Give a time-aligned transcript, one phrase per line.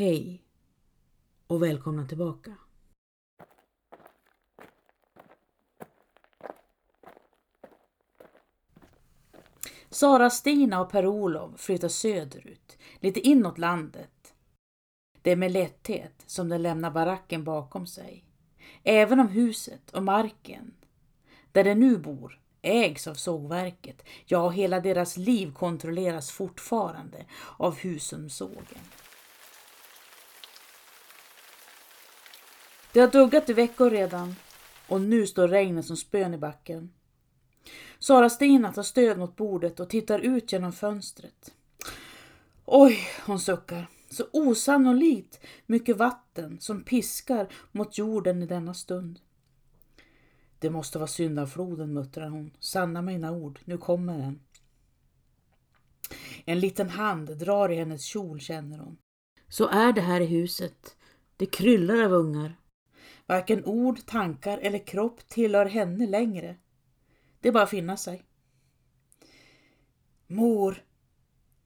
[0.00, 0.42] Hej
[1.46, 2.54] och välkomna tillbaka.
[9.90, 14.34] Sara-Stina och Per-Olov flyttar söderut, lite inåt landet.
[15.22, 18.24] Det är med lätthet som de lämnar baracken bakom sig.
[18.82, 20.74] Även om huset och marken
[21.52, 27.26] där de nu bor ägs av sågverket, ja hela deras liv kontrolleras fortfarande
[27.56, 28.80] av Husumsågen.
[32.92, 34.34] Det har duggat i veckor redan
[34.88, 36.92] och nu står regnet som spön i backen.
[37.98, 41.54] Sara-Stina tar stöd mot bordet och tittar ut genom fönstret.
[42.64, 43.86] Oj, hon suckar.
[44.10, 49.20] Så osannolikt mycket vatten som piskar mot jorden i denna stund.
[50.58, 52.50] Det måste vara syndafloden, muttrar hon.
[52.60, 54.40] Sanna mina ord, nu kommer den.
[56.44, 58.96] En liten hand drar i hennes kjol, känner hon.
[59.48, 60.96] Så är det här i huset.
[61.36, 62.59] Det kryllar av ungar.
[63.30, 66.56] Varken ord, tankar eller kropp tillhör henne längre.
[67.40, 68.22] Det är bara att finna sig.
[70.26, 70.84] Mor,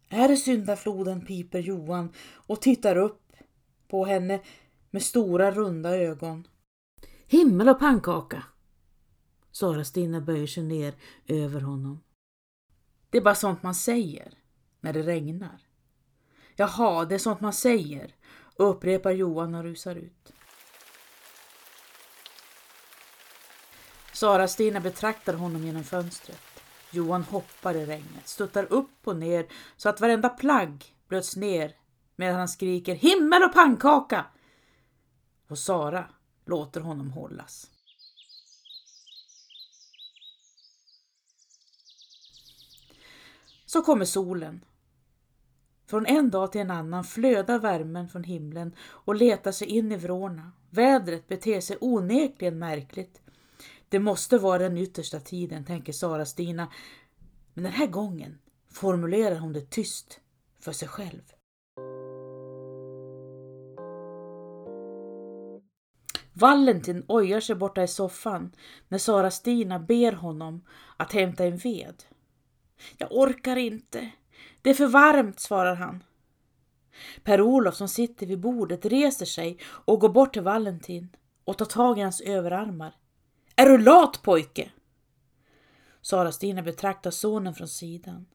[0.09, 2.13] är det syndafloden, piper Johan
[2.47, 3.33] och tittar upp
[3.89, 4.41] på henne
[4.91, 6.49] med stora runda ögon.
[7.27, 8.43] Himmel och pannkaka!
[9.51, 10.95] Sara-Stina böjer sig ner
[11.27, 12.01] över honom.
[13.11, 14.35] Det är bara sånt man säger
[14.81, 15.63] när det regnar.
[16.57, 18.15] Jaha, det är sånt man säger,
[18.57, 20.33] upprepar Johan och rusar ut.
[24.25, 26.41] Sara-Stina betraktar honom genom fönstret.
[26.91, 31.77] Johan hoppar i regnet, stuttar upp och ner så att varenda plagg blöts ner
[32.17, 34.25] medan han skriker himmel och pannkaka.
[35.49, 36.05] Och Sara
[36.45, 37.71] låter honom hållas.
[43.67, 44.65] Så kommer solen.
[45.87, 49.97] Från en dag till en annan flödar värmen från himlen och letar sig in i
[49.97, 50.53] vrårna.
[50.71, 53.24] Vädret beter sig onekligen märkligt.
[53.95, 56.73] Det måste vara den yttersta tiden, tänker Sara-Stina.
[57.55, 58.39] Men den här gången
[58.71, 60.21] formulerar hon det tyst
[60.61, 61.23] för sig själv.
[66.33, 68.53] Valentin ojar sig borta i soffan
[68.89, 70.65] när Sara-Stina ber honom
[70.97, 72.03] att hämta en ved.
[72.99, 74.11] Jag orkar inte.
[74.63, 76.05] Det är för varmt, svarar han.
[77.23, 81.09] Per-Olof som sitter vid bordet reser sig och går bort till Valentin
[81.45, 82.95] och tar tag i hans överarmar.
[83.57, 84.71] Är du lat pojke?
[86.03, 88.27] Sara-Stina betraktar sonen från sidan.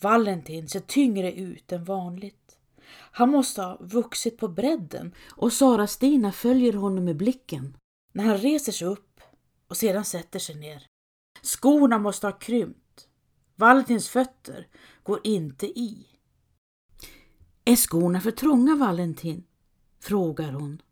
[0.00, 2.58] Valentin ser tyngre ut än vanligt.
[2.90, 7.76] Han måste ha vuxit på bredden och Sara-Stina följer honom med blicken
[8.12, 9.20] när han reser sig upp
[9.68, 10.86] och sedan sätter sig ner.
[11.42, 13.08] Skorna måste ha krympt.
[13.54, 14.66] Valentins fötter
[15.02, 16.06] går inte i.
[17.64, 19.44] Är skorna för trånga, Valentin?
[20.00, 20.82] frågar hon.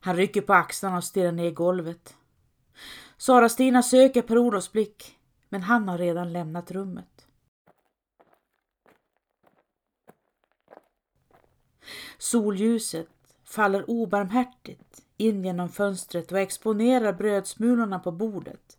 [0.00, 2.16] Han rycker på axlarna och stirrar ner i golvet.
[3.16, 7.26] Sara-Stina söker Per-Olofs blick, men han har redan lämnat rummet.
[12.18, 13.08] Solljuset
[13.44, 18.78] faller obarmhärtigt in genom fönstret och exponerar brödsmulorna på bordet.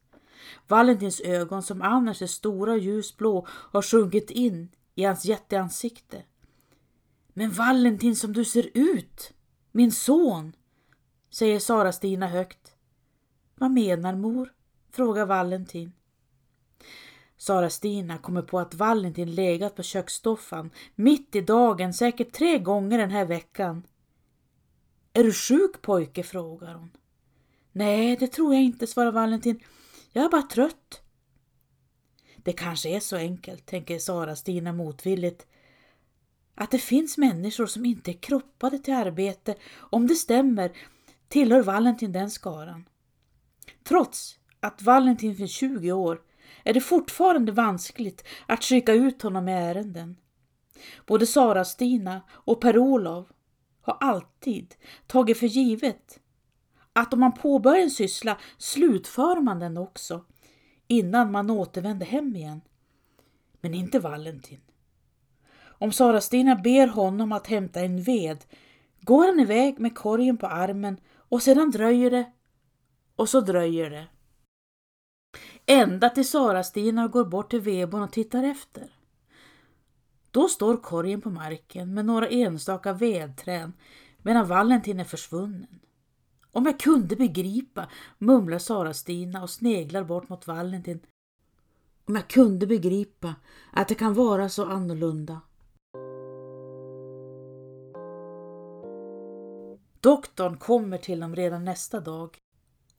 [0.68, 6.24] Valentins ögon, som annars är stora och ljusblå, har sjunkit in i hans jätteansikte.
[7.34, 9.34] Men Valentin som du ser ut,
[9.72, 10.56] min son,
[11.30, 12.77] säger Sara-Stina högt.
[13.60, 14.54] Vad menar mor?
[14.92, 15.92] frågar Valentin.
[17.38, 23.12] Sara-Stina kommer på att Valentin legat på köksstoffan mitt i dagen säkert tre gånger den
[23.12, 23.84] här veckan.
[25.14, 26.24] Är du sjuk pojke?
[26.24, 26.92] frågar hon.
[27.72, 29.60] Nej, det tror jag inte, svarar Valentin.
[30.12, 31.02] Jag är bara trött.
[32.38, 35.48] Det kanske är så enkelt, tänker Sara-Stina motvilligt,
[36.56, 39.56] att det finns människor som inte är kroppade till arbete.
[39.78, 40.72] Om det stämmer
[41.28, 42.86] tillhör Valentin den skaran.
[43.88, 46.22] Trots att Valentin finns 20 år
[46.64, 50.18] är det fortfarande vanskligt att skicka ut honom med ärenden.
[51.06, 53.28] Både Sara-Stina och Per-Olov
[53.82, 54.76] har alltid
[55.08, 56.20] tagit för givet
[56.94, 60.26] att om man påbörjar en syssla slutför man den också
[60.88, 62.62] innan man återvänder hem igen.
[63.62, 64.62] Men inte Valentin.
[65.60, 68.46] Om Sara-Stina ber honom att hämta en ved
[69.02, 72.32] går han iväg med korgen på armen och sedan dröjer det
[73.18, 74.08] och så dröjer det.
[75.66, 78.92] Ända till Sara-Stina går bort till vedboden och tittar efter.
[80.32, 83.74] Då står korgen på marken med några enstaka vedträn
[84.18, 85.80] medan Valentin är försvunnen.
[86.52, 87.88] Om jag kunde begripa,
[88.18, 91.00] mumlar Sara-Stina och sneglar bort mot Valentin.
[92.06, 93.36] Om jag kunde begripa
[93.74, 95.42] att det kan vara så annorlunda.
[100.00, 102.38] Doktorn kommer till dem redan nästa dag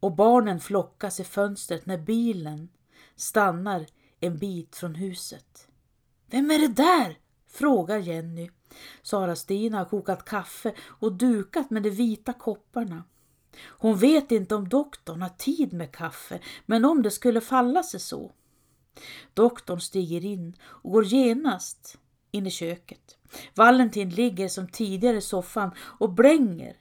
[0.00, 2.68] och barnen flockas i fönstret när bilen
[3.16, 3.86] stannar
[4.20, 5.68] en bit från huset.
[6.26, 7.18] Vem är det där?
[7.48, 8.50] frågar Jenny.
[9.02, 13.04] Sara-Stina har kokat kaffe och dukat med de vita kopparna.
[13.66, 18.00] Hon vet inte om doktorn har tid med kaffe, men om det skulle falla sig
[18.00, 18.32] så.
[19.34, 21.98] Doktorn stiger in och går genast
[22.30, 23.18] in i köket.
[23.54, 26.76] Valentin ligger som tidigare i soffan och blänger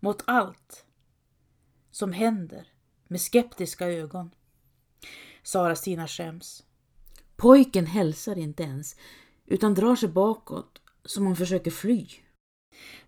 [0.00, 0.84] mot allt
[1.92, 2.66] som händer
[3.08, 4.34] med skeptiska ögon.
[5.42, 6.64] Sara-Stina skäms.
[7.36, 8.96] Pojken hälsar inte ens
[9.46, 12.06] utan drar sig bakåt som om försöker fly.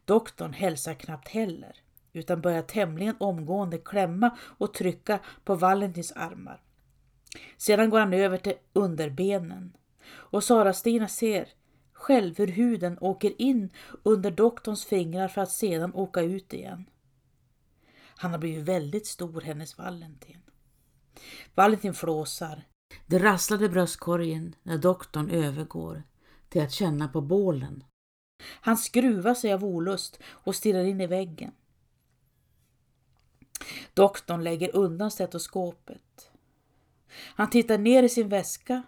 [0.04, 1.76] Doktorn hälsar knappt heller
[2.12, 6.62] utan börjar tämligen omgående klämma och trycka på Valentins armar.
[7.56, 9.76] Sedan går han över till underbenen
[10.06, 11.48] och Sara-Stina ser
[11.92, 13.70] själv hur huden åker in
[14.02, 16.84] under doktorns fingrar för att sedan åka ut igen.
[18.24, 20.42] Han har blivit väldigt stor, hennes Valentin.
[21.54, 22.62] Valentin flåsar.
[23.06, 26.02] Det rasslar i bröstkorgen när doktorn övergår
[26.48, 27.84] till att känna på bålen.
[28.42, 31.52] Han skruvar sig av olust och stirrar in i väggen.
[33.94, 36.30] Doktorn lägger undan stetoskopet.
[37.10, 38.82] Han tittar ner i sin väska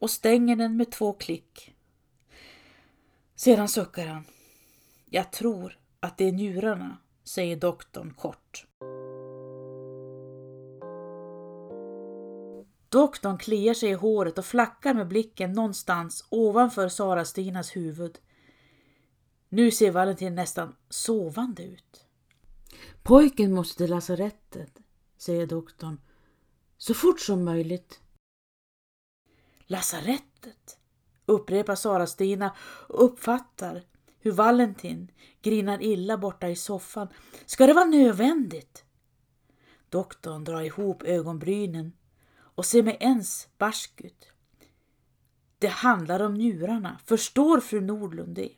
[0.00, 1.74] och stänger den med två klick.
[3.34, 4.24] Sedan suckar han.
[5.04, 6.98] Jag tror att det är njurarna,
[7.28, 8.66] säger doktorn kort.
[12.88, 18.18] Doktorn kliar sig i håret och flackar med blicken någonstans ovanför Sara-Stinas huvud.
[19.48, 22.04] Nu ser Valentin nästan sovande ut.
[23.02, 24.78] Pojken måste till lasarettet,
[25.16, 26.00] säger doktorn.
[26.78, 28.00] Så fort som möjligt.
[29.66, 30.78] Lasarettet,
[31.26, 32.56] upprepar Sara-Stina
[32.88, 33.82] och uppfattar
[34.26, 35.10] hur Valentin
[35.42, 37.08] grinar illa borta i soffan.
[37.46, 38.84] Ska det vara nödvändigt?
[39.88, 41.92] Doktorn drar ihop ögonbrynen
[42.38, 44.32] och ser med ens barsk ut.
[45.58, 48.52] Det handlar om njurarna, förstår fru Nordlund det?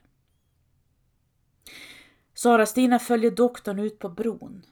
[2.35, 4.67] Sara-Stina följer doktorn ut på bron.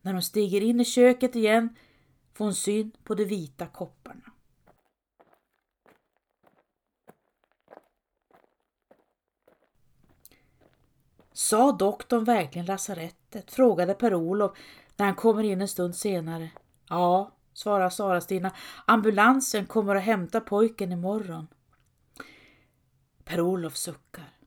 [0.00, 1.76] När hon stiger in i köket igen
[2.34, 4.01] får hon syn på de vita kopparna.
[11.42, 13.52] Sa doktorn verkligen lasarettet?
[13.52, 14.58] frågade Per-Olof
[14.96, 16.50] när han kommer in en stund senare.
[16.88, 18.50] Ja, svarar Sara-Stina.
[18.86, 21.48] Ambulansen kommer att hämta pojken imorgon.
[23.24, 24.38] Per-Olof suckar.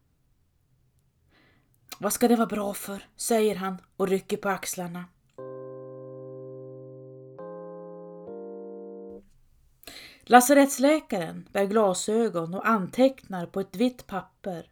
[1.99, 3.07] Vad ska det vara bra för?
[3.15, 5.05] säger han och rycker på axlarna.
[10.23, 14.69] Lasarettsläkaren bär glasögon och antecknar på ett vitt papper.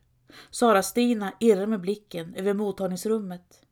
[0.50, 3.66] Sara-Stina irrar med blicken över mottagningsrummet.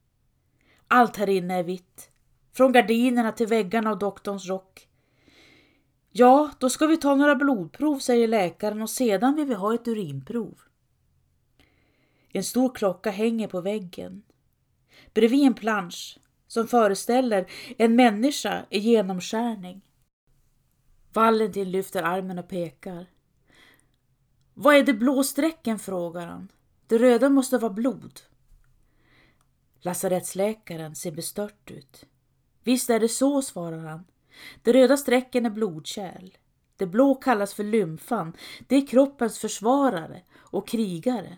[0.87, 2.11] Allt här inne är vitt.
[2.53, 4.87] Från gardinerna till väggarna och doktorns rock.
[6.11, 9.87] Ja, då ska vi ta några blodprov, säger läkaren och sedan vill vi ha ett
[9.87, 10.59] urinprov.
[12.29, 14.23] En stor klocka hänger på väggen.
[15.13, 19.81] Bredvid en plansch som föreställer en människa i genomskärning.
[21.13, 23.07] Valentin lyfter armen och pekar.
[24.53, 25.79] Vad är det blå strecken?
[25.79, 26.47] frågar han.
[26.87, 28.19] Det röda måste vara blod.
[29.79, 32.05] Lasarettsläkaren ser bestört ut.
[32.63, 34.05] Visst är det så, svarar han.
[34.63, 36.37] De röda strecken är blodkärl.
[36.75, 38.33] Det blå kallas för lymfan.
[38.67, 41.37] Det är kroppens försvarare och krigare.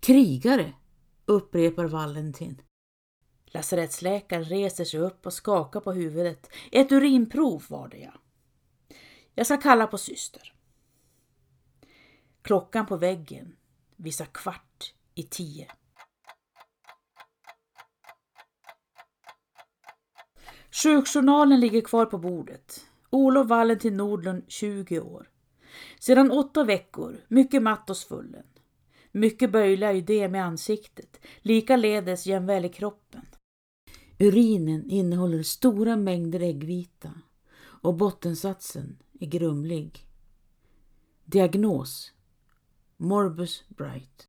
[0.00, 0.72] Krigare,
[1.26, 2.62] upprepar Valentin.
[3.44, 6.50] Lasarettsläkaren reser sig upp och skakar på huvudet.
[6.72, 8.12] Ett urinprov var det ja.
[9.34, 10.54] Jag ska kalla på syster.
[12.50, 13.56] Klockan på väggen
[13.96, 15.66] visar kvart i tio.
[20.70, 22.86] Sjukjournalen ligger kvar på bordet.
[23.10, 25.30] Olof Valentin Nordlund, 20 år.
[26.00, 28.46] Sedan åtta veckor, mycket matt och svullen.
[29.12, 33.26] Mycket böjliga ödem med ansiktet, likaledes jämväl i kroppen.
[34.18, 37.12] Urinen innehåller stora mängder äggvita
[37.60, 40.06] och bottensatsen är grumlig.
[41.24, 42.12] Diagnos
[43.02, 44.26] Morbus Bright.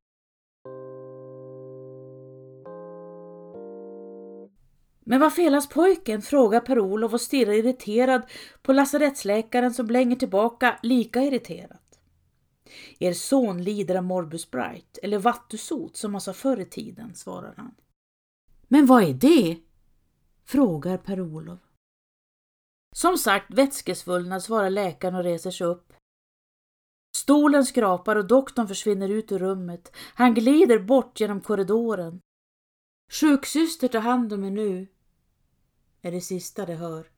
[5.00, 6.22] Men vad felas pojken?
[6.22, 8.22] frågar Per-Olof och stirrar irriterad
[8.62, 12.00] på lasarettsläkaren som blänger tillbaka lika irriterat.
[12.98, 17.54] Er son lider av morbus bright, eller vattusot som man sa förr i tiden, svarar
[17.56, 17.74] han.
[18.68, 19.58] Men vad är det?
[20.44, 21.60] frågar Per-Olof.
[22.94, 25.92] Som sagt vätskesvullnad, svarar läkaren och reser sig upp.
[27.32, 29.92] Stolen skrapar och doktorn försvinner ut ur rummet.
[30.14, 32.20] Han glider bort genom korridoren.
[33.12, 34.86] Sjuksyster tar hand om mig nu,
[36.02, 37.10] är det sista de hör.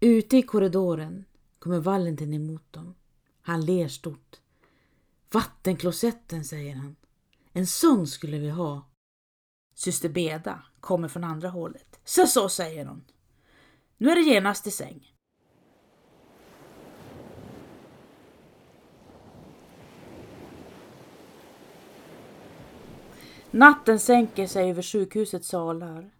[0.00, 1.24] Ute i korridoren
[1.58, 2.94] kommer Valentin emot dem.
[3.42, 4.40] Han ler stort.
[5.30, 6.96] Vattenklosetten, säger han.
[7.52, 8.90] En sån skulle vi ha.
[9.74, 12.00] Syster Beda kommer från andra hållet.
[12.04, 13.04] Så så, säger hon.
[13.96, 15.11] Nu är det genast i säng.
[23.54, 26.10] Natten sänker sig över sjukhusets salar.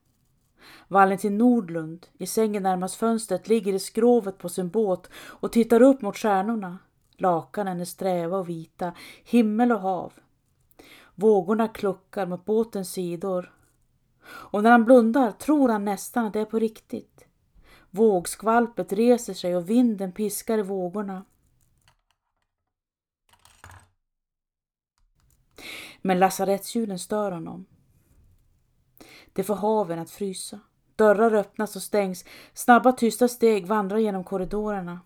[0.89, 6.03] Valentin Nordlund, i sängen närmast fönstret, ligger i skrovet på sin båt och tittar upp
[6.03, 6.79] mot stjärnorna.
[7.17, 8.93] Lakanen är sträva och vita,
[9.25, 10.13] himmel och hav.
[11.15, 13.53] Vågorna kluckar mot båtens sidor.
[14.25, 17.25] Och när han blundar tror han nästan att det är på riktigt.
[17.91, 21.25] Vågskvalpet reser sig och vinden piskar i vågorna.
[26.03, 27.67] Men lasarettshjulen stör honom.
[29.33, 30.61] Det får haven att frysa.
[30.97, 32.25] Dörrar öppnas och stängs.
[32.55, 35.01] Snabba tysta steg vandrar genom korridorerna.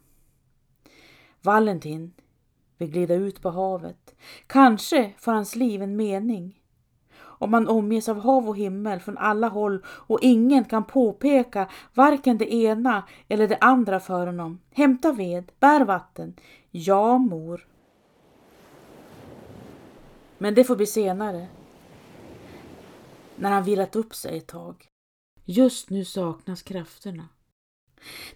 [1.42, 2.12] Valentin
[2.78, 4.14] vill glida ut på havet.
[4.46, 6.60] Kanske får hans liv en mening.
[7.18, 12.38] Om man omges av hav och himmel från alla håll och ingen kan påpeka varken
[12.38, 14.60] det ena eller det andra för honom.
[14.72, 16.34] Hämta ved, bär vatten.
[16.70, 17.66] Ja, mor.
[20.38, 21.48] Men det får bli senare.
[23.36, 24.86] När han vilat upp sig ett tag.
[25.44, 27.28] Just nu saknas krafterna.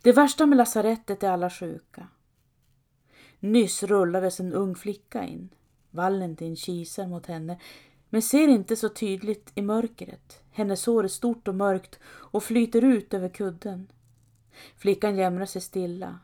[0.03, 2.09] Det värsta med lasarettet är alla sjuka.
[3.41, 5.55] Nyss rullades en ung flicka in.
[5.91, 7.61] Valentin kisar mot henne
[8.11, 10.43] men ser inte så tydligt i mörkret.
[10.51, 13.93] Hennes hår är stort och mörkt och flyter ut över kudden.
[14.77, 16.19] Flickan jämrar sig stilla.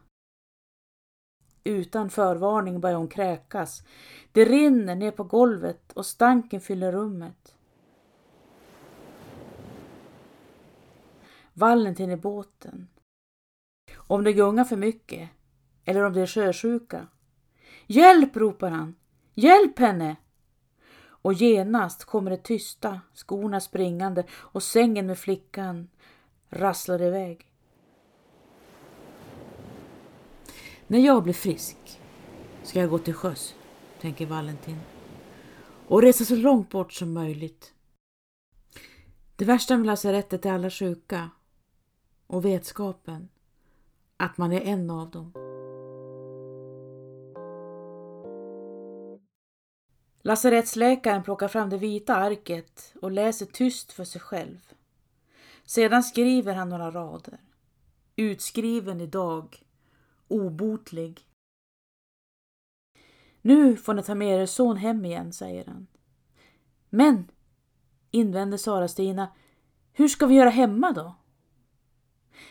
[1.67, 3.83] Utan förvarning börjar hon kräkas.
[4.33, 7.57] Det rinner ner på golvet och stanken fyller rummet.
[11.53, 12.89] Valentin i båten.
[13.97, 15.29] Om det gungar för mycket
[15.85, 17.07] eller om det är sjösjuka.
[17.87, 18.97] Hjälp, ropar han.
[19.35, 20.17] Hjälp henne!
[21.09, 25.89] Och genast kommer det tysta, skorna springande och sängen med flickan
[26.51, 27.56] rasslar iväg.
[30.89, 32.01] När jag blir frisk
[32.63, 33.55] ska jag gå till sjöss,
[34.01, 34.81] tänker Valentin.
[35.89, 37.73] Och resa så långt bort som möjligt.
[39.37, 41.31] Det värsta med lasarettet är alla sjuka
[42.27, 43.29] och vetskapen
[44.17, 45.33] att man är en av dem.
[50.23, 54.73] Lasarettsläkaren plockar fram det vita arket och läser tyst för sig själv.
[55.65, 57.39] Sedan skriver han några rader.
[58.17, 59.66] Utskriven idag.
[60.29, 61.29] Obotlig.
[63.43, 65.87] Nu får ni ta med er son hem igen, säger han.
[66.91, 67.31] Men,
[68.11, 69.29] invänder Sara-Stina,
[69.93, 71.15] hur ska vi göra hemma då?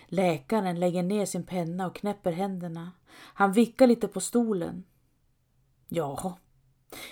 [0.05, 2.91] Läkaren lägger ner sin penna och knäpper händerna.
[3.11, 4.83] Han vickar lite på stolen.
[5.89, 6.37] Ja,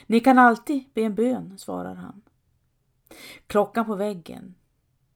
[0.08, 2.22] ni kan alltid be en bön, svarar han.
[3.48, 4.56] Klockan på väggen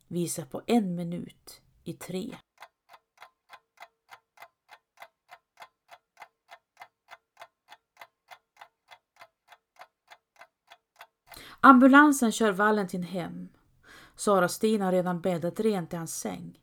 [0.08, 2.38] visar på en minut i tre.
[11.68, 13.50] Ambulansen kör Valentin hem.
[14.16, 16.60] Sara-Stina har redan bäddat rent i hans säng.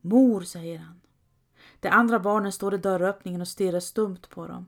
[0.00, 1.00] Mor, säger han.
[1.80, 4.66] De andra barnen står i dörröppningen och stirrar stumt på dem.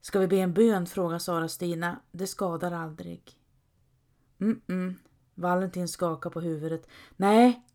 [0.00, 0.86] Ska vi be en bön?
[0.86, 2.00] frågar Sara-Stina.
[2.10, 3.38] Det skadar aldrig.
[4.38, 4.94] Mm-mm.
[5.34, 6.86] Valentin skakar på huvudet.
[7.16, 7.66] Nej,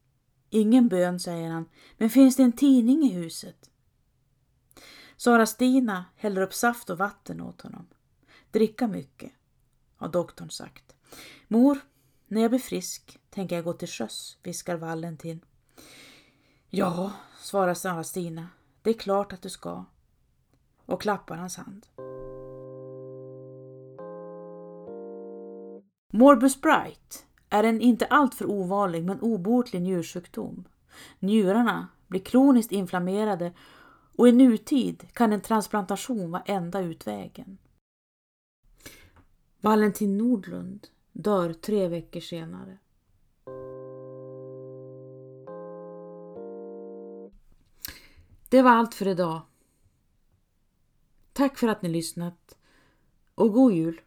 [0.49, 1.65] ingen bön, säger han.
[1.97, 3.69] Men finns det en tidning i huset?
[5.15, 7.87] Sara-Stina häller upp saft och vatten åt honom.
[8.51, 9.31] Dricka mycket,
[9.97, 10.95] har doktorn sagt.
[11.47, 11.79] Mor,
[12.27, 15.41] när jag blir frisk tänker jag gå till sjöss, viskar Valentin.
[16.69, 18.47] Ja, svarar Sara-Stina.
[18.81, 19.85] Det är klart att du ska.
[20.85, 21.85] Och klappar hans hand.
[26.13, 30.67] Morbus Bright är en inte alltför ovanlig men obotlig njursjukdom.
[31.19, 33.53] Njurarna blir kroniskt inflammerade
[34.17, 37.57] och i nutid kan en transplantation vara enda utvägen.
[39.67, 42.77] Valentin Nordlund dör tre veckor senare.
[48.49, 49.41] Det var allt för idag.
[51.33, 52.57] Tack för att ni lyssnat
[53.35, 54.01] och god jul!